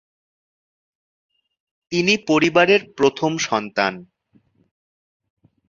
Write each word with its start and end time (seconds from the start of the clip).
তিনি 1.91 2.13
পরিবারের 2.29 2.81
প্রথম 2.97 3.31
সন্তান। 3.47 3.93